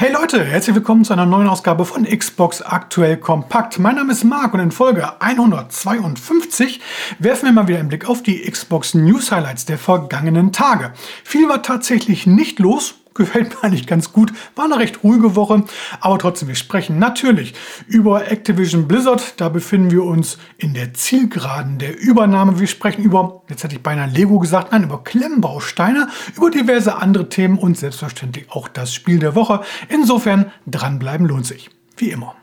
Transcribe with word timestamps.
Hey 0.00 0.10
Leute, 0.10 0.42
herzlich 0.42 0.74
willkommen 0.74 1.04
zu 1.04 1.12
einer 1.12 1.26
neuen 1.26 1.46
Ausgabe 1.46 1.84
von 1.84 2.04
Xbox 2.04 2.62
Aktuell 2.62 3.18
Kompakt. 3.18 3.78
Mein 3.78 3.96
Name 3.96 4.12
ist 4.12 4.24
Marc 4.24 4.54
und 4.54 4.60
in 4.60 4.70
Folge 4.70 5.20
152 5.20 6.80
werfen 7.18 7.44
wir 7.44 7.52
mal 7.52 7.68
wieder 7.68 7.80
einen 7.80 7.90
Blick 7.90 8.08
auf 8.08 8.22
die 8.22 8.50
Xbox 8.50 8.94
News 8.94 9.30
Highlights 9.30 9.66
der 9.66 9.76
vergangenen 9.76 10.52
Tage. 10.52 10.94
Viel 11.22 11.50
war 11.50 11.62
tatsächlich 11.62 12.26
nicht 12.26 12.60
los, 12.60 12.94
gefällt 13.14 13.50
mir 13.50 13.64
eigentlich 13.64 13.86
ganz 13.86 14.12
gut. 14.12 14.32
War 14.54 14.64
eine 14.66 14.78
recht 14.78 15.02
ruhige 15.02 15.36
Woche, 15.36 15.64
aber 16.00 16.18
trotzdem, 16.18 16.48
wir 16.48 16.54
sprechen 16.54 16.98
natürlich 16.98 17.54
über 17.86 18.30
Activision 18.30 18.88
Blizzard. 18.88 19.40
Da 19.40 19.48
befinden 19.48 19.90
wir 19.90 20.04
uns 20.04 20.38
in 20.58 20.74
der 20.74 20.94
Zielgeraden 20.94 21.78
der 21.78 21.98
Übernahme. 21.98 22.60
Wir 22.60 22.66
sprechen 22.66 23.02
über, 23.02 23.42
jetzt 23.48 23.64
hätte 23.64 23.76
ich 23.76 23.82
beinahe 23.82 24.08
Lego 24.08 24.38
gesagt, 24.38 24.72
nein, 24.72 24.84
über 24.84 25.02
Klemmbausteine, 25.02 26.08
über 26.36 26.50
diverse 26.50 26.96
andere 26.96 27.28
Themen 27.28 27.58
und 27.58 27.76
selbstverständlich 27.76 28.46
auch 28.50 28.68
das 28.68 28.94
Spiel 28.94 29.18
der 29.18 29.34
Woche. 29.34 29.60
Insofern 29.88 30.52
dranbleiben 30.66 31.26
lohnt 31.26 31.46
sich. 31.46 31.70
Wie 31.96 32.10
immer. 32.10 32.34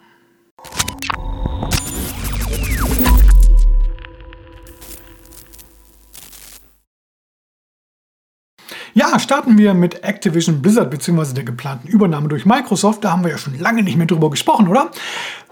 Ja, 8.97 9.19
starten 9.19 9.59
wir 9.59 9.75
mit 9.75 10.03
Activision 10.03 10.59
Blizzard 10.59 10.89
bzw. 10.89 11.35
der 11.35 11.43
geplanten 11.43 11.87
Übernahme 11.87 12.29
durch 12.29 12.47
Microsoft. 12.47 13.03
Da 13.03 13.11
haben 13.11 13.23
wir 13.23 13.29
ja 13.29 13.37
schon 13.37 13.59
lange 13.59 13.83
nicht 13.83 13.95
mehr 13.95 14.07
drüber 14.07 14.31
gesprochen, 14.31 14.67
oder? 14.67 14.89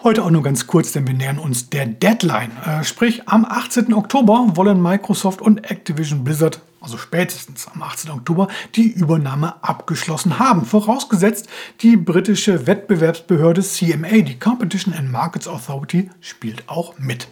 Heute 0.02 0.23
auch 0.23 0.31
nur 0.31 0.41
ganz 0.41 0.66
kurz, 0.66 0.94
denn 0.94 1.05
wir 1.05 1.13
nähern 1.13 1.38
uns 1.38 1.70
der 1.70 1.86
Deadline. 1.86 2.50
Äh, 2.66 2.84
sprich, 2.84 3.27
am 3.27 3.45
18. 3.45 3.94
Oktober 3.94 4.53
wollen 4.55 4.81
Microsoft 4.81 5.44
und 5.44 5.70
Activision 5.70 6.23
Blizzard 6.23 6.59
also 6.85 6.99
spätestens 6.99 7.67
am 7.73 7.81
18. 7.81 8.12
Oktober, 8.12 8.48
die 8.75 8.91
Übernahme 8.91 9.55
abgeschlossen 9.63 10.38
haben. 10.38 10.66
Vorausgesetzt, 10.66 11.49
die 11.81 11.98
britische 11.98 12.67
Wettbewerbsbehörde 12.67 13.63
CMA, 13.63 14.21
die 14.21 14.38
Competition 14.38 14.94
and 14.94 15.11
Markets 15.11 15.47
Authority, 15.47 16.11
spielt 16.22 16.69
auch 16.69 17.00
mit. 17.00 17.27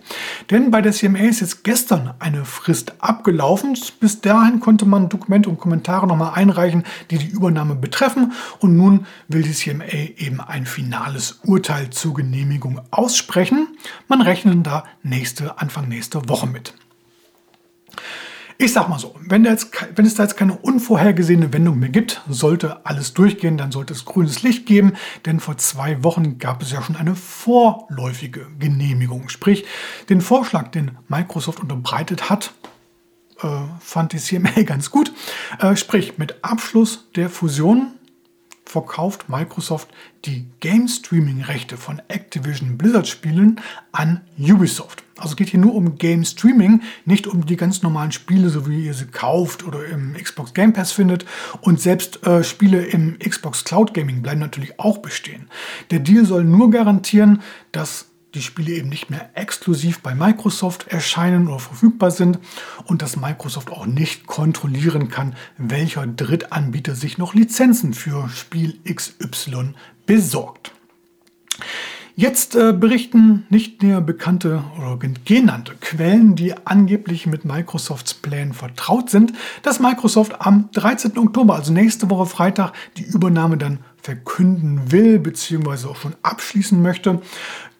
Denn 0.49 0.71
bei 0.71 0.81
der 0.81 0.91
CMA 0.91 1.19
ist 1.19 1.41
jetzt 1.41 1.63
gestern 1.63 2.15
eine 2.17 2.45
Frist 2.45 2.95
abgelaufen. 2.97 3.77
Bis 3.99 4.21
dahin 4.21 4.59
konnte 4.59 4.85
man 4.85 5.07
Dokumente 5.07 5.49
und 5.49 5.59
Kommentare 5.59 6.07
nochmal 6.07 6.33
einreichen, 6.33 6.83
die 7.11 7.19
die 7.19 7.29
Übernahme 7.29 7.75
betreffen. 7.75 8.33
Und 8.59 8.75
nun 8.75 9.05
will 9.27 9.43
die 9.43 9.53
CMA 9.53 9.85
eben 10.17 10.41
ein 10.41 10.65
finales 10.65 11.41
Urteil 11.43 11.91
zur 11.91 12.15
Genehmigung 12.15 12.81
aussprechen. 12.89 13.67
Man 14.07 14.21
rechnet 14.21 14.65
da 14.65 14.85
nächste, 15.03 15.59
Anfang 15.59 15.87
nächste 15.87 16.27
Woche 16.27 16.47
mit. 16.47 16.73
Ich 18.57 18.71
sag 18.73 18.87
mal 18.87 18.99
so, 18.99 19.15
wenn, 19.19 19.45
jetzt, 19.45 19.71
wenn, 19.95 20.05
es 20.05 20.15
da 20.15 20.23
jetzt 20.23 20.37
keine 20.37 20.55
unvorhergesehene 20.55 21.51
Wendung 21.53 21.79
mehr 21.79 21.89
gibt, 21.89 22.21
sollte 22.29 22.85
alles 22.85 23.13
durchgehen, 23.13 23.57
dann 23.57 23.71
sollte 23.71 23.93
es 23.93 24.05
grünes 24.05 24.43
Licht 24.43 24.65
geben, 24.65 24.93
denn 25.25 25.39
vor 25.39 25.57
zwei 25.57 26.03
Wochen 26.03 26.37
gab 26.37 26.61
es 26.61 26.71
ja 26.71 26.81
schon 26.81 26.95
eine 26.95 27.15
vorläufige 27.15 28.47
Genehmigung. 28.59 29.29
Sprich, 29.29 29.65
den 30.09 30.21
Vorschlag, 30.21 30.69
den 30.69 30.91
Microsoft 31.07 31.59
unterbreitet 31.61 32.29
hat, 32.29 32.53
äh, 33.41 33.47
fand 33.79 34.13
die 34.13 34.19
CMA 34.19 34.61
ganz 34.65 34.91
gut. 34.91 35.11
Äh, 35.59 35.75
sprich, 35.75 36.17
mit 36.17 36.43
Abschluss 36.43 37.09
der 37.15 37.29
Fusion 37.29 37.93
verkauft 38.73 39.29
Microsoft 39.29 39.89
die 40.25 40.47
Game 40.59 40.87
Streaming 40.87 41.43
Rechte 41.43 41.77
von 41.77 42.01
Activision 42.07 42.75
Blizzard 42.75 43.07
Spielen 43.07 43.61
an 43.91 44.21
Ubisoft. 44.39 45.03
Also 45.15 45.35
geht 45.35 45.49
hier 45.49 45.59
nur 45.59 45.75
um 45.75 45.99
Game 45.99 46.25
Streaming, 46.25 46.81
nicht 47.05 47.27
um 47.27 47.45
die 47.45 47.55
ganz 47.55 47.83
normalen 47.83 48.11
Spiele, 48.11 48.49
so 48.49 48.67
wie 48.67 48.87
ihr 48.87 48.95
sie 48.95 49.05
kauft 49.05 49.63
oder 49.63 49.85
im 49.85 50.15
Xbox 50.15 50.55
Game 50.55 50.73
Pass 50.73 50.91
findet. 50.91 51.23
Und 51.61 51.79
selbst 51.79 52.25
äh, 52.25 52.43
Spiele 52.43 52.83
im 52.83 53.19
Xbox 53.19 53.63
Cloud 53.63 53.93
Gaming 53.93 54.23
bleiben 54.23 54.39
natürlich 54.39 54.79
auch 54.79 54.97
bestehen. 54.97 55.49
Der 55.91 55.99
Deal 55.99 56.25
soll 56.25 56.43
nur 56.43 56.71
garantieren, 56.71 57.43
dass 57.71 58.07
die 58.33 58.41
Spiele 58.41 58.73
eben 58.73 58.89
nicht 58.89 59.09
mehr 59.09 59.29
exklusiv 59.35 60.01
bei 60.01 60.15
Microsoft 60.15 60.87
erscheinen 60.87 61.47
oder 61.47 61.59
verfügbar 61.59 62.11
sind 62.11 62.39
und 62.85 63.01
dass 63.01 63.15
Microsoft 63.15 63.71
auch 63.71 63.85
nicht 63.85 64.25
kontrollieren 64.25 65.09
kann, 65.09 65.35
welcher 65.57 66.07
Drittanbieter 66.07 66.95
sich 66.95 67.17
noch 67.17 67.33
Lizenzen 67.33 67.93
für 67.93 68.29
Spiel 68.29 68.79
XY 68.91 69.75
besorgt. 70.05 70.71
Jetzt 72.15 72.55
äh, 72.55 72.73
berichten 72.73 73.47
nicht 73.49 73.81
näher 73.81 73.99
bekannte 73.99 74.63
oder 74.77 74.99
genannte 75.25 75.73
Quellen, 75.81 76.35
die 76.35 76.53
angeblich 76.65 77.25
mit 77.25 77.43
Microsofts 77.43 78.13
Plänen 78.13 78.53
vertraut 78.53 79.09
sind, 79.09 79.33
dass 79.63 79.79
Microsoft 79.79 80.39
am 80.39 80.69
13. 80.73 81.17
Oktober, 81.17 81.55
also 81.55 81.73
nächste 81.73 82.11
Woche 82.11 82.27
Freitag, 82.27 82.73
die 82.97 83.03
Übernahme 83.03 83.57
dann 83.57 83.79
verkünden 83.99 84.91
will 84.91 85.17
bzw. 85.17 85.87
auch 85.87 85.95
schon 85.95 86.13
abschließen 86.21 86.79
möchte. 86.79 87.19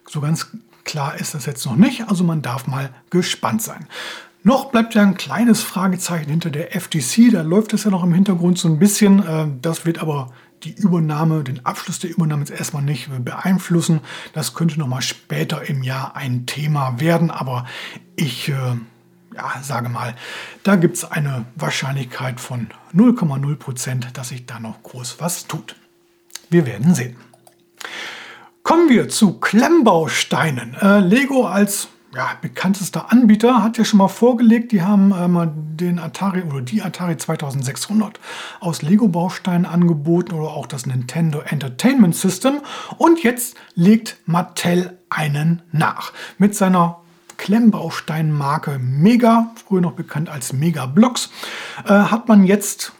So 0.08 0.20
ganz 0.20 0.48
klar 0.84 1.16
ist 1.18 1.34
das 1.34 1.46
jetzt 1.46 1.64
noch 1.66 1.76
nicht, 1.76 2.08
also 2.08 2.24
man 2.24 2.42
darf 2.42 2.66
mal 2.66 2.90
gespannt 3.10 3.62
sein. 3.62 3.86
Noch 4.42 4.70
bleibt 4.70 4.94
ja 4.94 5.02
ein 5.02 5.16
kleines 5.16 5.62
Fragezeichen 5.62 6.30
hinter 6.30 6.50
der 6.50 6.78
FTC, 6.78 7.32
da 7.32 7.40
läuft 7.40 7.72
es 7.72 7.84
ja 7.84 7.90
noch 7.90 8.04
im 8.04 8.12
Hintergrund 8.12 8.58
so 8.58 8.68
ein 8.68 8.78
bisschen. 8.78 9.26
Äh, 9.26 9.46
das 9.62 9.86
wird 9.86 9.98
aber 9.98 10.32
die 10.64 10.74
Übernahme, 10.74 11.44
den 11.44 11.64
Abschluss 11.64 11.98
der 11.98 12.10
Übernahme 12.10 12.42
jetzt 12.42 12.50
erstmal 12.50 12.82
nicht 12.82 13.08
beeinflussen. 13.24 14.00
Das 14.32 14.54
könnte 14.54 14.78
noch 14.78 14.86
mal 14.86 15.02
später 15.02 15.68
im 15.68 15.82
Jahr 15.82 16.16
ein 16.16 16.46
Thema 16.46 17.00
werden, 17.00 17.30
aber 17.30 17.66
ich 18.16 18.48
äh, 18.48 18.76
ja, 19.34 19.62
sage 19.62 19.88
mal, 19.88 20.14
da 20.62 20.76
gibt 20.76 20.96
es 20.96 21.04
eine 21.04 21.44
Wahrscheinlichkeit 21.56 22.40
von 22.40 22.68
0,0 22.94 23.56
Prozent, 23.56 24.08
dass 24.16 24.28
sich 24.28 24.46
da 24.46 24.60
noch 24.60 24.82
groß 24.82 25.16
was 25.18 25.46
tut. 25.46 25.76
Wir 26.50 26.66
werden 26.66 26.94
sehen. 26.94 27.16
Kommen 28.64 28.88
wir 28.88 29.10
zu 29.10 29.34
Klemmbausteinen. 29.40 30.74
Äh, 30.80 31.00
Lego 31.00 31.46
als 31.46 31.88
ja, 32.14 32.30
bekanntester 32.40 33.12
Anbieter 33.12 33.62
hat 33.62 33.76
ja 33.76 33.84
schon 33.84 33.98
mal 33.98 34.08
vorgelegt, 34.08 34.72
die 34.72 34.80
haben 34.80 35.12
äh, 35.12 35.28
mal 35.28 35.52
den 35.54 35.98
Atari 35.98 36.44
oder 36.44 36.62
die 36.62 36.80
Atari 36.80 37.18
2600 37.18 38.18
aus 38.60 38.80
Lego-Bausteinen 38.80 39.66
angeboten 39.66 40.32
oder 40.32 40.48
auch 40.48 40.66
das 40.66 40.86
Nintendo 40.86 41.40
Entertainment 41.40 42.16
System. 42.16 42.62
Und 42.96 43.22
jetzt 43.22 43.54
legt 43.74 44.16
Mattel 44.24 44.98
einen 45.10 45.60
nach. 45.70 46.14
Mit 46.38 46.54
seiner 46.54 47.00
Klemmbausteinmarke 47.36 48.78
Mega, 48.78 49.52
früher 49.66 49.82
noch 49.82 49.92
bekannt 49.92 50.30
als 50.30 50.54
Mega 50.54 50.86
Blocks, 50.86 51.28
äh, 51.84 51.90
hat 51.90 52.28
man 52.28 52.44
jetzt, 52.44 52.94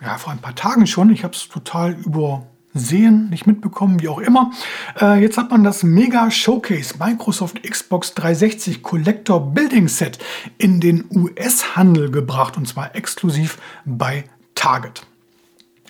ja, 0.00 0.16
vor 0.16 0.32
ein 0.32 0.38
paar 0.38 0.54
Tagen 0.54 0.86
schon, 0.86 1.10
ich 1.10 1.24
habe 1.24 1.34
es 1.34 1.48
total 1.48 1.94
über 1.94 2.46
sehen, 2.74 3.28
nicht 3.30 3.46
mitbekommen, 3.46 4.00
wie 4.00 4.08
auch 4.08 4.18
immer. 4.18 4.52
Äh, 5.00 5.20
jetzt 5.20 5.38
hat 5.38 5.50
man 5.50 5.64
das 5.64 5.82
Mega 5.82 6.30
Showcase 6.30 6.94
Microsoft 6.98 7.62
Xbox 7.62 8.14
360 8.14 8.82
Collector 8.82 9.52
Building 9.52 9.88
Set 9.88 10.18
in 10.58 10.80
den 10.80 11.04
US-Handel 11.14 12.10
gebracht 12.10 12.56
und 12.56 12.66
zwar 12.68 12.94
exklusiv 12.94 13.58
bei 13.84 14.24
Target. 14.54 15.06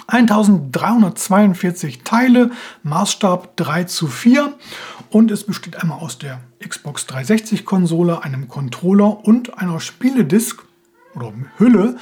1342 0.06 2.02
Teile, 2.02 2.50
Maßstab 2.82 3.56
3 3.56 3.84
zu 3.84 4.06
4 4.06 4.54
und 5.10 5.30
es 5.30 5.44
besteht 5.44 5.76
einmal 5.82 5.98
aus 5.98 6.18
der 6.18 6.40
Xbox 6.66 7.06
360 7.06 7.66
Konsole, 7.66 8.24
einem 8.24 8.48
Controller 8.48 9.24
und 9.26 9.58
einer 9.58 9.80
Spieledisk 9.80 10.64
oder 11.14 11.32
Hülle 11.58 11.96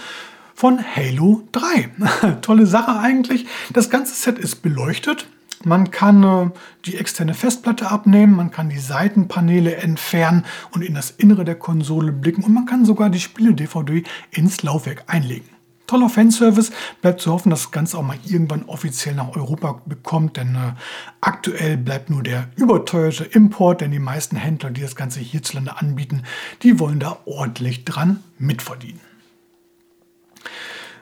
von 0.57 0.83
Halo 0.83 1.43
3. 1.53 2.39
Tolle 2.41 2.67
Sache 2.67 2.99
eigentlich. 2.99 3.47
Das 3.73 3.91
ganze 3.91 4.15
Set 4.15 4.39
ist 4.39 4.63
beleuchtet. 4.63 5.29
Man 5.65 5.91
kann 5.91 6.23
äh, 6.23 6.51
die 6.87 6.97
externe 6.97 7.35
Festplatte 7.35 7.91
abnehmen, 7.91 8.35
man 8.35 8.51
kann 8.51 8.69
die 8.69 8.79
Seitenpaneele 8.79 9.77
entfernen 9.77 10.45
und 10.71 10.83
in 10.83 10.95
das 10.95 11.11
Innere 11.11 11.45
der 11.45 11.57
Konsole 11.57 12.13
blicken 12.13 12.43
und 12.43 12.55
man 12.55 12.67
kann 12.67 12.85
sogar 12.85 13.11
die 13.11 13.21
Spiele-DVD 13.21 14.03
ins 14.31 14.63
Laufwerk 14.63 15.05
einlegen. 15.07 15.49
Toller 15.87 16.09
Fanservice. 16.09 16.73
Bleibt 17.01 17.21
zu 17.21 17.33
hoffen, 17.33 17.51
dass 17.51 17.63
das 17.63 17.71
Ganze 17.71 17.99
auch 17.99 18.03
mal 18.03 18.19
irgendwann 18.25 18.65
offiziell 18.65 19.15
nach 19.15 19.37
Europa 19.37 19.83
bekommt, 19.87 20.37
denn 20.37 20.55
äh, 20.55 20.73
aktuell 21.21 21.77
bleibt 21.77 22.11
nur 22.11 22.23
der 22.23 22.49
überteuerte 22.57 23.25
Import, 23.25 23.83
denn 23.83 23.91
die 23.91 23.99
meisten 23.99 24.37
Händler, 24.37 24.71
die 24.71 24.81
das 24.81 24.97
Ganze 24.97 25.21
hierzulande 25.21 25.77
anbieten, 25.77 26.23
die 26.63 26.79
wollen 26.81 26.99
da 26.99 27.19
ordentlich 27.25 27.85
dran 27.85 28.23
mitverdienen. 28.39 29.01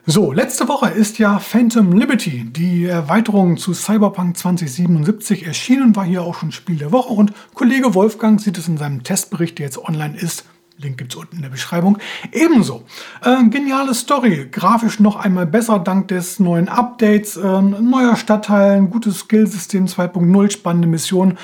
So, 0.07 0.33
letzte 0.33 0.69
Woche 0.69 0.91
ist 0.91 1.19
ja 1.19 1.39
Phantom 1.39 1.93
Liberty, 1.93 2.45
die 2.45 2.85
Erweiterung 2.85 3.57
zu 3.57 3.73
Cyberpunk 3.73 4.37
2077 4.37 5.47
erschienen, 5.47 5.97
war 5.97 6.05
hier 6.05 6.21
auch 6.21 6.35
schon 6.35 6.53
Spiel 6.53 6.77
der 6.77 6.93
Woche 6.93 7.15
und 7.15 7.33
Kollege 7.55 7.95
Wolfgang 7.95 8.39
sieht 8.39 8.59
es 8.59 8.69
in 8.69 8.77
seinem 8.77 9.03
Testbericht, 9.03 9.59
der 9.59 9.65
jetzt 9.65 9.79
online 9.79 10.15
ist, 10.15 10.45
Link 10.77 10.99
gibt 10.99 11.15
es 11.15 11.19
unten 11.19 11.37
in 11.37 11.43
der 11.43 11.49
Beschreibung. 11.49 11.97
Ebenso. 12.33 12.83
Äh, 13.23 13.45
geniale 13.49 13.95
Story. 13.95 14.47
Grafisch 14.51 15.01
noch 15.01 15.17
einmal 15.17 15.47
besser 15.47 15.79
dank 15.79 16.09
des 16.09 16.39
neuen 16.39 16.69
Updates. 16.69 17.39
Äh, 17.39 17.63
neuer 17.63 18.17
Stadtteil, 18.17 18.73
ein 18.73 18.91
gutes 18.91 19.21
Skillsystem 19.21 19.87
2.0, 19.87 20.51
spannende 20.51 20.89
Mission 20.89 21.39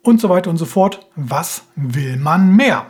und 0.00 0.18
so 0.18 0.30
weiter 0.30 0.48
und 0.48 0.56
so 0.56 0.64
fort. 0.64 1.06
Was 1.14 1.64
will 1.76 2.16
man 2.16 2.56
mehr? 2.56 2.86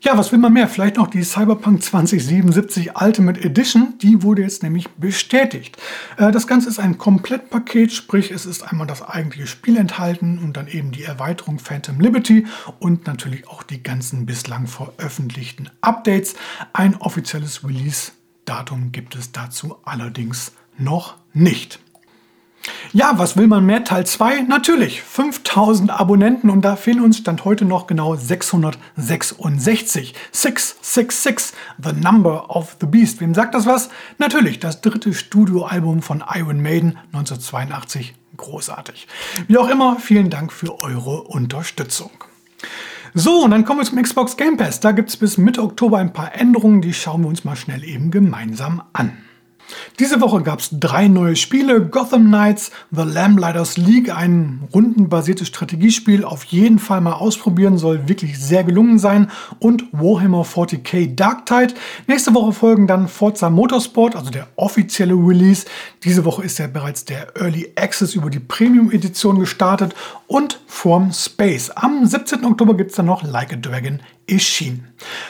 Ja, 0.00 0.16
was 0.16 0.30
will 0.30 0.38
man 0.38 0.52
mehr? 0.52 0.68
Vielleicht 0.68 0.96
noch 0.96 1.08
die 1.08 1.24
Cyberpunk 1.24 1.82
2077 1.82 2.92
Ultimate 3.00 3.40
Edition. 3.40 3.94
Die 4.00 4.22
wurde 4.22 4.42
jetzt 4.42 4.62
nämlich 4.62 4.88
bestätigt. 4.90 5.76
Äh, 6.16 6.30
das 6.30 6.46
Ganze 6.46 6.68
ist 6.68 6.78
ein 6.78 6.98
Komplettpaket, 6.98 7.92
sprich 7.92 8.30
es 8.30 8.46
ist 8.46 8.62
einmal 8.62 8.86
das 8.86 9.02
eigentliche 9.02 9.48
Spiel 9.48 9.76
enthalten 9.76 10.38
und 10.38 10.56
dann 10.56 10.68
eben 10.68 10.92
die 10.92 11.02
Erweiterung 11.02 11.58
Phantom 11.58 11.98
Liberty 11.98 12.46
und 12.78 13.08
natürlich 13.08 13.48
auch 13.48 13.64
die 13.64 13.82
ganzen 13.82 14.24
bislang 14.24 14.68
veröffentlichten 14.68 15.68
Updates. 15.80 16.36
Ein 16.72 16.94
offizielles 16.96 17.66
Release-Datum 17.66 18.92
gibt 18.92 19.16
es 19.16 19.32
dazu 19.32 19.78
allerdings 19.84 20.52
noch 20.76 21.16
nicht. 21.32 21.80
Ja, 22.92 23.18
was 23.18 23.36
will 23.36 23.46
man 23.46 23.66
mehr? 23.66 23.84
Teil 23.84 24.06
2? 24.06 24.42
Natürlich, 24.42 25.02
5000 25.02 25.90
Abonnenten 25.90 26.50
und 26.50 26.62
da 26.62 26.76
fehlen 26.76 27.00
uns 27.00 27.18
Stand 27.18 27.44
heute 27.44 27.64
noch 27.64 27.86
genau 27.86 28.16
666. 28.16 30.14
666, 30.32 31.56
The 31.82 31.92
Number 31.92 32.54
of 32.54 32.76
the 32.80 32.86
Beast. 32.86 33.20
Wem 33.20 33.34
sagt 33.34 33.54
das 33.54 33.66
was? 33.66 33.90
Natürlich, 34.18 34.58
das 34.58 34.80
dritte 34.80 35.12
Studioalbum 35.12 36.02
von 36.02 36.24
Iron 36.34 36.62
Maiden 36.62 36.98
1982. 37.12 38.14
Großartig. 38.36 39.06
Wie 39.48 39.58
auch 39.58 39.68
immer, 39.68 39.96
vielen 40.00 40.30
Dank 40.30 40.52
für 40.52 40.80
eure 40.80 41.22
Unterstützung. 41.24 42.10
So, 43.14 43.44
und 43.44 43.50
dann 43.50 43.64
kommen 43.64 43.80
wir 43.80 43.84
zum 43.84 44.02
Xbox 44.02 44.36
Game 44.36 44.56
Pass. 44.56 44.80
Da 44.80 44.92
gibt 44.92 45.08
es 45.08 45.16
bis 45.16 45.38
Mitte 45.38 45.62
Oktober 45.62 45.98
ein 45.98 46.12
paar 46.12 46.34
Änderungen, 46.34 46.82
die 46.82 46.94
schauen 46.94 47.22
wir 47.22 47.28
uns 47.28 47.44
mal 47.44 47.56
schnell 47.56 47.84
eben 47.84 48.10
gemeinsam 48.10 48.82
an. 48.92 49.16
Diese 49.98 50.20
Woche 50.20 50.42
gab 50.42 50.60
es 50.60 50.70
drei 50.72 51.08
neue 51.08 51.36
Spiele. 51.36 51.84
Gotham 51.86 52.26
Knights, 52.26 52.70
The 52.90 53.02
Lamplighters 53.02 53.76
League, 53.76 54.14
ein 54.14 54.68
rundenbasiertes 54.72 55.48
Strategiespiel, 55.48 56.24
auf 56.24 56.44
jeden 56.44 56.78
Fall 56.78 57.00
mal 57.00 57.14
ausprobieren, 57.14 57.78
soll 57.78 58.08
wirklich 58.08 58.38
sehr 58.38 58.64
gelungen 58.64 58.98
sein. 58.98 59.30
Und 59.58 59.84
Warhammer 59.92 60.42
40k 60.42 61.14
Dark 61.14 61.46
Tide. 61.46 61.74
Nächste 62.06 62.34
Woche 62.34 62.52
folgen 62.52 62.86
dann 62.86 63.08
Forza 63.08 63.50
Motorsport, 63.50 64.16
also 64.16 64.30
der 64.30 64.48
offizielle 64.56 65.14
Release. 65.14 65.66
Diese 66.04 66.24
Woche 66.24 66.44
ist 66.44 66.58
ja 66.58 66.66
bereits 66.66 67.04
der 67.04 67.36
Early 67.36 67.72
Access 67.76 68.14
über 68.14 68.30
die 68.30 68.40
Premium 68.40 68.90
Edition 68.90 69.38
gestartet. 69.38 69.94
Und 70.26 70.60
From 70.66 71.12
Space. 71.12 71.70
Am 71.70 72.06
17. 72.06 72.44
Oktober 72.44 72.76
gibt 72.76 72.90
es 72.90 72.96
dann 72.96 73.06
noch 73.06 73.22
Like 73.22 73.52
a 73.52 73.56
Dragon 73.56 74.00
erschienen. 74.28 74.88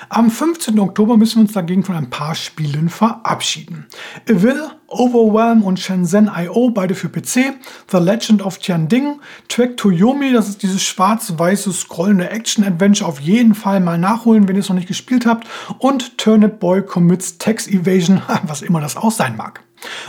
Am 0.08 0.30
15. 0.30 0.78
Oktober 0.78 1.16
müssen 1.16 1.36
wir 1.36 1.42
uns 1.42 1.52
dagegen 1.52 1.84
von 1.84 1.94
ein 1.94 2.10
paar 2.10 2.34
Spielen 2.34 2.88
verabschieden. 2.88 3.86
Evil, 4.26 4.70
Overwhelm 4.86 5.62
und 5.62 5.78
Shenzhen 5.78 6.30
IO, 6.34 6.70
beide 6.70 6.94
für 6.94 7.08
PC. 7.08 7.54
The 7.90 7.98
Legend 7.98 8.42
of 8.42 8.58
Tianding, 8.58 9.20
Track 9.48 9.76
to 9.76 9.90
Yomi, 9.90 10.32
das 10.32 10.48
ist 10.48 10.62
dieses 10.62 10.82
schwarz-weiße 10.82 11.72
scrollende 11.72 12.30
Action-Adventure, 12.30 13.08
auf 13.08 13.20
jeden 13.20 13.54
Fall 13.54 13.80
mal 13.80 13.98
nachholen, 13.98 14.48
wenn 14.48 14.56
ihr 14.56 14.60
es 14.60 14.68
noch 14.68 14.76
nicht 14.76 14.88
gespielt 14.88 15.26
habt. 15.26 15.46
Und 15.78 16.18
Turnip 16.18 16.58
Boy 16.58 16.82
Commits 16.82 17.38
Tax 17.38 17.66
Evasion, 17.68 18.22
was 18.44 18.62
immer 18.62 18.80
das 18.80 18.96
auch 18.96 19.12
sein 19.12 19.36
mag. 19.36 19.62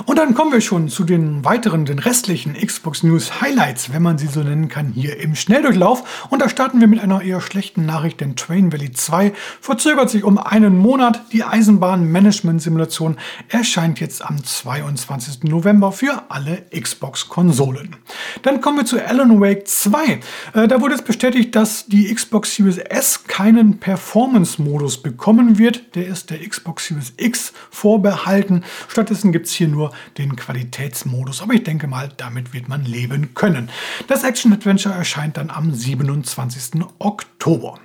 Und 0.06 0.18
dann 0.18 0.34
kommen 0.34 0.52
wir 0.52 0.62
schon 0.62 0.90
zu 0.90 1.04
den 1.04 1.46
weiteren, 1.46 1.86
den 1.86 2.00
restlichen 2.00 2.54
Xbox 2.54 3.04
News 3.04 3.42
Highlights, 3.42 3.94
wenn 3.94 4.02
man 4.02 4.18
sie 4.18 4.28
so 4.28 4.42
nennen 4.42 4.70
kann, 4.70 4.92
hier 4.94 5.20
im 5.20 5.36
Schnelldurchlauf. 5.36 6.28
Und 6.30 6.42
da 6.42 6.50
starten 6.50 6.80
wir 6.80 6.88
mit 6.88 7.00
einer 7.00 7.22
eher 7.22 7.42
schlechten 7.42 7.86
Nachricht, 7.86 8.22
denn 8.22 8.36
Train 8.36 8.72
Valley 8.72 8.92
2 8.92 9.34
verzögert 9.62 10.10
sich 10.10 10.24
um 10.24 10.38
einen 10.38 10.78
Monat. 10.78 11.22
Die 11.34 11.44
Eisenbahn-Management-Simulation 11.44 13.18
erscheint 13.50 14.00
jetzt 14.00 14.24
am 14.24 14.44
22. 14.44 15.44
November 15.44 15.92
für 15.92 16.24
alle 16.30 16.66
Xbox-Konsolen. 16.78 17.96
Dann 18.42 18.62
kommen 18.62 18.78
wir 18.80 18.86
zu 18.86 19.04
Alan 19.06 19.40
Wake 19.42 19.68
2. 19.68 20.20
Äh, 20.54 20.68
da 20.68 20.82
wurde 20.82 20.96
es 20.96 21.02
bestätigt, 21.02 21.56
dass 21.56 21.86
die 21.86 22.14
Xbox 22.14 22.56
Series 22.56 22.78
S 22.78 23.26
keinen 23.26 23.80
Performance-Modus 23.80 25.02
bekommen 25.02 25.58
wird. 25.58 25.96
Der 25.96 26.08
ist 26.08 26.30
der 26.30 26.40
Xbox 26.48 26.88
Series 26.88 27.14
X 27.18 27.54
vorbehalten. 27.70 28.64
Stattdessen 28.88 29.32
gibt 29.32 29.48
es 29.48 29.59
hier 29.60 29.68
nur 29.68 29.92
den 30.18 30.36
Qualitätsmodus, 30.36 31.44
aber 31.44 31.54
ich 31.54 31.64
denke 31.64 31.88
mal, 31.88 32.10
damit 32.18 32.54
wird 32.54 32.68
man 32.68 32.84
leben 32.84 33.36
können. 33.36 33.70
Das 34.08 34.24
Action-Adventure 34.24 34.96
erscheint 34.96 35.38
dann 35.38 35.52
am 35.52 35.74
27. 35.74 36.82
Oktober. 36.98 37.80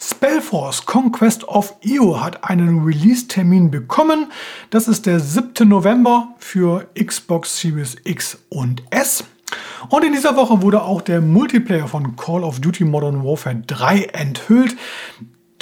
Spellforce 0.00 0.86
Conquest 0.86 1.44
of 1.48 1.74
Io 1.82 2.20
hat 2.22 2.44
einen 2.44 2.84
Release-Termin 2.84 3.70
bekommen. 3.70 4.30
Das 4.70 4.86
ist 4.86 5.06
der 5.06 5.18
7. 5.18 5.68
November 5.68 6.28
für 6.38 6.88
Xbox 6.94 7.58
Series 7.58 7.96
X 8.04 8.38
und 8.48 8.84
S. 8.90 9.24
Und 9.88 10.04
in 10.04 10.12
dieser 10.12 10.36
Woche 10.36 10.62
wurde 10.62 10.82
auch 10.82 11.00
der 11.00 11.20
Multiplayer 11.20 11.88
von 11.88 12.16
Call 12.16 12.44
of 12.44 12.60
Duty 12.60 12.84
Modern 12.84 13.24
Warfare 13.24 13.56
3 13.66 14.02
enthüllt. 14.12 14.76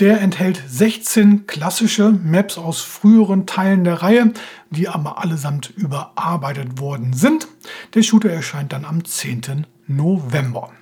Der 0.01 0.21
enthält 0.21 0.61
16 0.67 1.47
klassische 1.47 2.11
Maps 2.11 2.59
aus 2.59 2.81
früheren 2.81 3.47
Teilen 3.47 3.85
der 3.85 4.03
Reihe, 4.03 4.33
die 4.71 4.89
aber 4.89 5.19
allesamt 5.23 5.71
überarbeitet 5.77 6.81
worden 6.81 7.13
sind. 7.13 7.47
Der 7.95 8.03
Shooter 8.03 8.31
erscheint 8.31 8.73
dann 8.73 8.85
am 8.85 9.05
10. 9.05 9.67
November. 9.87 10.73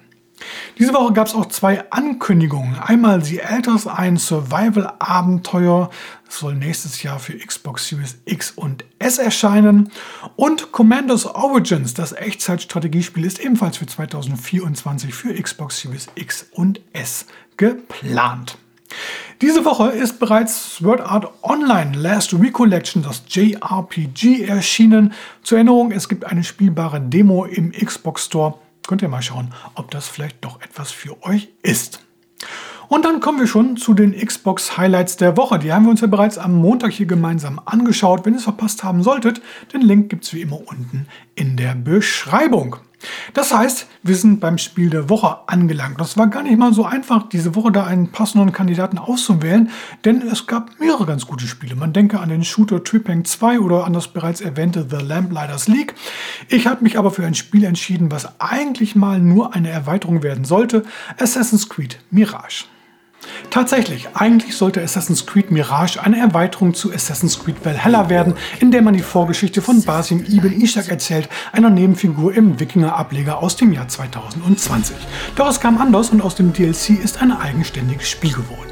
Diese 0.78 0.94
Woche 0.94 1.12
gab 1.12 1.26
es 1.26 1.34
auch 1.34 1.46
zwei 1.46 1.84
Ankündigungen. 1.90 2.78
Einmal 2.78 3.22
The 3.22 3.40
Elders, 3.40 3.86
ein 3.86 4.16
Survival-Abenteuer. 4.16 5.90
Soll 6.28 6.54
nächstes 6.54 7.02
Jahr 7.02 7.18
für 7.18 7.36
Xbox 7.36 7.88
Series 7.88 8.16
X 8.24 8.52
und 8.52 8.86
S 8.98 9.18
erscheinen. 9.18 9.92
Und 10.36 10.72
Commandos 10.72 11.26
Origins, 11.26 11.92
das 11.92 12.12
Echtzeitstrategiespiel, 12.12 13.26
ist 13.26 13.40
ebenfalls 13.40 13.76
für 13.76 13.86
2024 13.86 15.14
für 15.14 15.34
Xbox 15.34 15.80
Series 15.80 16.08
X 16.14 16.46
und 16.52 16.80
S 16.94 17.26
geplant. 17.58 18.56
Diese 19.42 19.64
Woche 19.64 19.88
ist 19.88 20.20
bereits 20.20 20.76
Sword 20.76 21.00
Art 21.00 21.28
Online 21.42 21.98
Last 21.98 22.32
Recollection, 22.32 23.02
das 23.02 23.24
JRPG, 23.28 24.44
erschienen. 24.44 25.14
Zur 25.42 25.58
Erinnerung, 25.58 25.90
es 25.90 26.08
gibt 26.08 26.24
eine 26.24 26.44
spielbare 26.44 27.00
Demo 27.00 27.44
im 27.44 27.72
Xbox 27.72 28.26
Store. 28.26 28.54
Könnt 28.86 29.02
ihr 29.02 29.08
mal 29.08 29.20
schauen, 29.20 29.52
ob 29.74 29.90
das 29.90 30.06
vielleicht 30.06 30.44
doch 30.44 30.62
etwas 30.62 30.92
für 30.92 31.20
euch 31.24 31.48
ist. 31.64 31.98
Und 32.86 33.04
dann 33.04 33.18
kommen 33.18 33.40
wir 33.40 33.48
schon 33.48 33.76
zu 33.76 33.94
den 33.94 34.16
Xbox 34.16 34.76
Highlights 34.76 35.16
der 35.16 35.36
Woche. 35.36 35.58
Die 35.58 35.72
haben 35.72 35.86
wir 35.86 35.90
uns 35.90 36.02
ja 36.02 36.06
bereits 36.06 36.38
am 36.38 36.54
Montag 36.54 36.92
hier 36.92 37.06
gemeinsam 37.06 37.60
angeschaut. 37.64 38.24
Wenn 38.24 38.34
ihr 38.34 38.38
es 38.38 38.44
verpasst 38.44 38.84
haben 38.84 39.02
solltet, 39.02 39.42
den 39.72 39.80
Link 39.80 40.08
gibt 40.08 40.22
es 40.22 40.34
wie 40.34 40.42
immer 40.42 40.60
unten 40.68 41.08
in 41.34 41.56
der 41.56 41.74
Beschreibung. 41.74 42.76
Das 43.34 43.54
heißt, 43.54 43.86
wir 44.02 44.16
sind 44.16 44.40
beim 44.40 44.58
Spiel 44.58 44.90
der 44.90 45.08
Woche 45.08 45.38
angelangt. 45.46 46.00
Das 46.00 46.16
war 46.16 46.26
gar 46.26 46.42
nicht 46.42 46.58
mal 46.58 46.72
so 46.72 46.84
einfach, 46.84 47.28
diese 47.28 47.54
Woche 47.54 47.72
da 47.72 47.84
einen 47.84 48.12
passenden 48.12 48.52
Kandidaten 48.52 48.98
auszuwählen, 48.98 49.70
denn 50.04 50.22
es 50.22 50.46
gab 50.46 50.78
mehrere 50.80 51.06
ganz 51.06 51.26
gute 51.26 51.46
Spiele. 51.46 51.76
Man 51.76 51.92
denke 51.92 52.20
an 52.20 52.28
den 52.28 52.44
Shooter 52.44 52.82
Tripang 52.84 53.24
2 53.24 53.60
oder 53.60 53.84
an 53.84 53.92
das 53.92 54.08
bereits 54.08 54.40
erwähnte 54.40 54.86
The 54.88 55.04
Lamplighters 55.04 55.68
League. 55.68 55.94
Ich 56.48 56.66
habe 56.66 56.82
mich 56.82 56.98
aber 56.98 57.10
für 57.10 57.24
ein 57.24 57.34
Spiel 57.34 57.64
entschieden, 57.64 58.10
was 58.10 58.40
eigentlich 58.40 58.96
mal 58.96 59.20
nur 59.20 59.54
eine 59.54 59.70
Erweiterung 59.70 60.22
werden 60.22 60.44
sollte: 60.44 60.84
Assassin's 61.18 61.68
Creed 61.68 61.98
Mirage. 62.10 62.64
Tatsächlich, 63.52 64.08
eigentlich 64.14 64.56
sollte 64.56 64.80
Assassin's 64.80 65.26
Creed 65.26 65.50
Mirage 65.50 66.02
eine 66.02 66.18
Erweiterung 66.18 66.72
zu 66.72 66.90
Assassin's 66.90 67.38
Creed 67.38 67.62
Valhalla 67.62 68.08
werden, 68.08 68.32
in 68.60 68.70
der 68.70 68.80
man 68.80 68.94
die 68.94 69.02
Vorgeschichte 69.02 69.60
von 69.60 69.82
Basim 69.82 70.24
ibn 70.26 70.58
Ishaq 70.58 70.88
erzählt, 70.88 71.28
einer 71.52 71.68
Nebenfigur 71.68 72.34
im 72.34 72.58
Wikinger-Ableger 72.58 73.42
aus 73.42 73.56
dem 73.56 73.74
Jahr 73.74 73.88
2020. 73.88 74.96
Doch 75.36 75.50
es 75.50 75.60
kam 75.60 75.76
anders 75.76 76.08
und 76.08 76.22
aus 76.22 76.34
dem 76.34 76.54
DLC 76.54 76.98
ist 77.04 77.20
ein 77.20 77.30
eigenständiges 77.30 78.08
Spiel 78.08 78.32
geworden. 78.32 78.71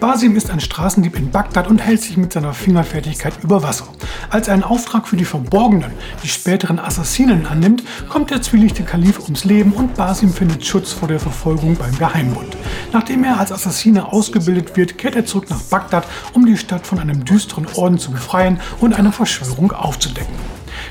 Basim 0.00 0.34
ist 0.34 0.48
ein 0.48 0.60
Straßendieb 0.60 1.14
in 1.14 1.30
Bagdad 1.30 1.66
und 1.68 1.78
hält 1.78 2.00
sich 2.00 2.16
mit 2.16 2.32
seiner 2.32 2.54
Fingerfertigkeit 2.54 3.34
über 3.42 3.62
Wasser. 3.62 3.86
Als 4.30 4.48
er 4.48 4.54
einen 4.54 4.62
Auftrag 4.62 5.06
für 5.06 5.18
die 5.18 5.26
Verborgenen, 5.26 5.92
die 6.22 6.28
späteren 6.28 6.78
Assassinen 6.78 7.46
annimmt, 7.46 7.82
kommt 8.08 8.30
der 8.30 8.40
zwielichte 8.40 8.82
Kalif 8.82 9.20
ums 9.20 9.44
Leben 9.44 9.72
und 9.72 9.96
Basim 9.96 10.32
findet 10.32 10.64
Schutz 10.64 10.90
vor 10.90 11.06
der 11.06 11.20
Verfolgung 11.20 11.76
beim 11.76 11.96
Geheimbund. 11.98 12.56
Nachdem 12.94 13.24
er 13.24 13.38
als 13.38 13.52
Assassine 13.52 14.10
ausgebildet 14.10 14.74
wird, 14.74 14.96
kehrt 14.96 15.16
er 15.16 15.26
zurück 15.26 15.50
nach 15.50 15.60
Bagdad, 15.64 16.06
um 16.32 16.46
die 16.46 16.56
Stadt 16.56 16.86
von 16.86 16.98
einem 16.98 17.26
düsteren 17.26 17.66
Orden 17.76 17.98
zu 17.98 18.10
befreien 18.10 18.58
und 18.80 18.94
eine 18.94 19.12
Verschwörung 19.12 19.72
aufzudecken. 19.72 20.34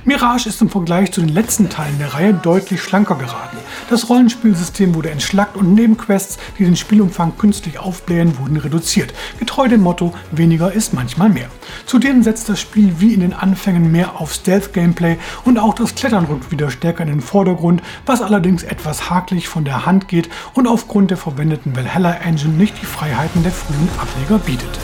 Mirage 0.06 0.50
ist 0.50 0.62
im 0.62 0.70
Vergleich 0.70 1.12
zu 1.12 1.22
den 1.22 1.30
letzten 1.30 1.70
Teilen 1.70 1.98
der 2.00 2.14
Reihe 2.14 2.34
deutlich 2.34 2.82
schlanker 2.82 3.16
geraten. 3.16 3.58
Das 3.90 4.10
Rollenspielsystem 4.10 4.96
wurde 4.96 5.10
entschlackt 5.10 5.58
und 5.58 5.74
Nebenquests, 5.74 6.38
die 6.58 6.66
den 6.66 6.76
Spielumfang 6.76 7.38
künstlich 7.38 7.80
aufblähen, 7.80 8.38
wurden 8.38 8.58
reduziert. 8.58 9.14
Getreu 9.40 9.68
dem 9.68 9.82
Motto, 9.82 10.14
weniger 10.32 10.72
ist 10.72 10.94
manchmal 10.94 11.30
mehr. 11.30 11.50
Zudem 11.86 12.24
setzt 12.24 12.50
das 12.50 12.60
Spiel 12.60 12.96
wie 13.00 13.14
in 13.14 13.22
den 13.22 13.34
Anfängen 13.34 13.92
mehr 13.92 14.20
auf 14.20 14.34
Stealth-Gameplay 14.34 15.18
und 15.46 15.58
auch 15.58 15.74
das 15.74 15.96
Klettern 15.96 16.26
rückt 16.26 16.52
wieder 16.52 16.70
stärker 16.70 17.04
in 17.04 17.10
den 17.10 17.22
Vordergrund, 17.22 17.82
was 18.06 18.22
allerdings 18.22 18.64
etwas 18.64 19.10
hakelig 19.10 19.48
von 19.48 19.66
der 19.66 19.86
Hand 19.86 20.08
geht 20.08 20.30
und 20.54 20.68
aufgrund 20.68 21.12
der 21.12 21.18
verwendeten 21.18 21.76
Valhalla 21.76 22.14
Engine 22.14 22.54
nicht 22.54 22.82
die 22.82 22.86
Freiheiten 22.86 23.44
der 23.44 23.52
frühen 23.52 23.90
Ableger 24.00 24.40
bietet. 24.40 24.80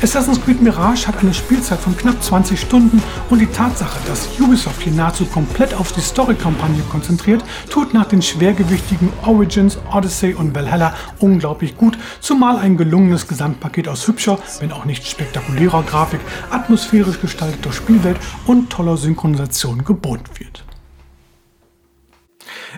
Assassin's 0.00 0.40
Creed 0.40 0.62
Mirage 0.62 1.08
hat 1.08 1.18
eine 1.18 1.34
Spielzeit 1.34 1.80
von 1.80 1.96
knapp 1.96 2.22
20 2.22 2.60
Stunden 2.60 3.02
und 3.30 3.40
die 3.40 3.46
Tatsache, 3.46 3.98
dass 4.06 4.28
Ubisoft 4.38 4.80
hier 4.82 4.92
nahezu 4.92 5.26
komplett 5.26 5.74
auf 5.74 5.90
die 5.90 6.00
Story-Kampagne 6.00 6.82
konzentriert, 6.88 7.42
tut 7.68 7.94
nach 7.94 8.06
den 8.06 8.22
schwergewichtigen 8.22 9.12
Origins, 9.26 9.76
Odyssey 9.92 10.34
und 10.34 10.54
Valhalla 10.54 10.94
unglaublich 11.18 11.76
gut, 11.76 11.98
zumal 12.20 12.58
ein 12.58 12.76
gelungenes 12.76 13.26
Gesamtpaket 13.26 13.88
aus 13.88 14.06
hübscher, 14.06 14.38
wenn 14.60 14.70
auch 14.70 14.84
nicht 14.84 15.04
spektakulärer 15.04 15.82
Grafik, 15.82 16.20
atmosphärisch 16.50 17.20
gestalteter 17.20 17.72
Spielwelt 17.72 18.18
und 18.46 18.70
toller 18.70 18.96
Synchronisation 18.96 19.84
geboten 19.84 20.30
wird. 20.38 20.64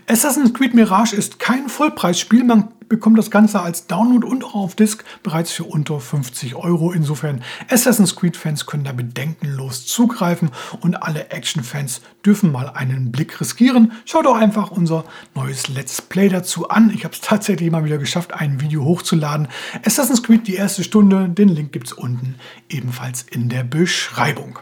Assassin's 0.07 0.55
Creed 0.55 0.73
Mirage 0.73 1.15
ist 1.15 1.39
kein 1.39 1.69
Vollpreisspiel, 1.69 2.45
man 2.45 2.69
bekommt 2.90 3.16
das 3.18 3.30
Ganze 3.30 3.61
als 3.61 3.87
Download 3.87 4.26
und 4.26 4.44
auch 4.44 4.56
auf 4.56 4.75
Disk 4.75 5.04
bereits 5.23 5.52
für 5.52 5.64
unter 5.64 6.00
50 6.00 6.56
Euro. 6.56 6.92
Insofern 6.92 7.42
Assassin's 7.70 8.16
Creed-Fans 8.16 8.66
können 8.66 8.85
da 8.85 8.92
bedenkenlos 8.92 9.87
zugreifen 9.87 10.50
und 10.80 10.97
alle 10.97 11.30
Action-Fans 11.30 12.02
dürfen 12.26 12.52
mal 12.52 12.68
einen 12.68 13.12
Blick 13.12 13.40
riskieren. 13.40 13.92
Schaut 14.04 14.26
doch 14.26 14.37
einfach 14.37 14.73
unser 14.73 15.04
neues 15.35 15.68
Let's 15.68 16.02
Play 16.02 16.28
dazu 16.28 16.68
an. 16.68 16.90
Ich 16.92 17.04
habe 17.04 17.14
es 17.14 17.20
tatsächlich 17.20 17.70
mal 17.70 17.85
wieder 17.85 17.99
geschafft, 17.99 18.35
ein 18.35 18.61
Video 18.61 18.85
hochzuladen. 18.85 19.49
Assassin's 19.87 20.23
Creed 20.23 20.49
die 20.49 20.56
erste 20.56 20.82
Stunde, 20.82 21.28
den 21.28 21.49
Link 21.49 21.73
gibt 21.73 21.87
es 21.87 21.92
unten 21.92 22.35
ebenfalls 22.68 23.23
in 23.23 23.49
der 23.49 23.62
Beschreibung. 23.62 24.59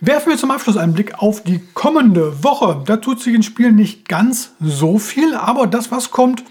Werfen 0.00 0.30
wir 0.30 0.38
zum 0.38 0.52
Abschluss 0.52 0.76
einen 0.76 0.94
Blick 0.94 1.18
auf 1.18 1.42
die 1.42 1.60
kommende 1.74 2.44
Woche. 2.44 2.80
Da 2.86 2.98
tut 2.98 3.20
sich 3.20 3.34
in 3.34 3.42
Spielen 3.42 3.74
nicht 3.74 4.08
ganz 4.08 4.52
so 4.60 5.00
viel, 5.00 5.34
aber 5.34 5.66
das, 5.66 5.90
was 5.90 6.12
kommt, 6.12 6.44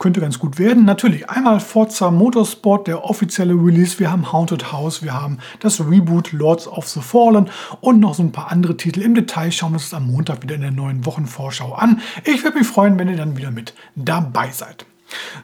könnte 0.00 0.20
ganz 0.20 0.40
gut 0.40 0.58
werden. 0.58 0.84
Natürlich 0.84 1.30
einmal 1.30 1.60
Forza 1.60 2.10
Motorsport, 2.10 2.88
der 2.88 3.04
offizielle 3.04 3.54
Release. 3.54 4.00
Wir 4.00 4.10
haben 4.10 4.32
Haunted 4.32 4.72
House, 4.72 5.04
wir 5.04 5.14
haben 5.14 5.38
das 5.60 5.78
Reboot 5.78 6.32
Lords 6.32 6.66
of 6.66 6.88
the 6.88 7.00
Fallen 7.00 7.48
und 7.80 8.00
noch 8.00 8.14
so 8.14 8.24
ein 8.24 8.32
paar 8.32 8.50
andere 8.50 8.76
Titel. 8.76 9.02
Im 9.02 9.14
Detail 9.14 9.52
schauen 9.52 9.72
wir 9.72 9.76
uns 9.76 9.94
am 9.94 10.08
Montag 10.08 10.42
wieder 10.42 10.56
in 10.56 10.62
der 10.62 10.72
neuen 10.72 11.06
Wochenvorschau 11.06 11.74
an. 11.74 12.00
Ich 12.24 12.42
würde 12.42 12.58
mich 12.58 12.66
freuen, 12.66 12.98
wenn 12.98 13.08
ihr 13.08 13.16
dann 13.16 13.36
wieder 13.36 13.52
mit 13.52 13.74
dabei 13.94 14.50
seid. 14.50 14.86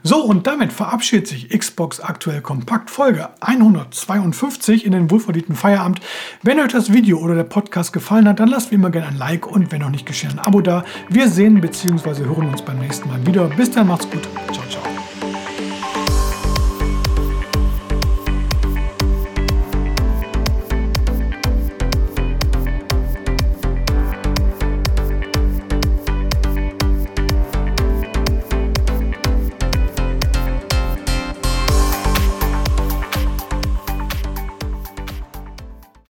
So, 0.02 0.22
und 0.22 0.46
damit 0.46 0.72
verabschiedet 0.72 1.26
sich 1.26 1.48
Xbox 1.48 2.00
aktuell 2.00 2.40
kompakt 2.40 2.90
Folge 2.90 3.28
152 3.40 4.84
in 4.84 4.92
den 4.92 5.10
wohlverdienten 5.10 5.56
Feierabend. 5.56 6.00
Wenn 6.42 6.60
euch 6.60 6.72
das 6.72 6.92
Video 6.92 7.18
oder 7.18 7.34
der 7.34 7.44
Podcast 7.44 7.92
gefallen 7.92 8.28
hat, 8.28 8.40
dann 8.40 8.48
lasst 8.48 8.70
wie 8.70 8.76
immer 8.76 8.90
gerne 8.90 9.08
ein 9.08 9.16
Like 9.16 9.46
und 9.46 9.72
wenn 9.72 9.80
noch 9.80 9.90
nicht 9.90 10.06
geschehen, 10.06 10.32
ein 10.32 10.38
Abo 10.38 10.60
da. 10.60 10.84
Wir 11.08 11.28
sehen 11.28 11.60
bzw. 11.60 12.24
hören 12.24 12.48
uns 12.48 12.62
beim 12.62 12.78
nächsten 12.78 13.08
Mal 13.08 13.24
wieder. 13.26 13.44
Bis 13.48 13.70
dann, 13.70 13.88
macht's 13.88 14.08
gut. 14.10 14.28
Ciao. 14.52 14.65